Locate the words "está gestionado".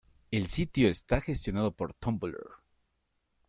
0.89-1.75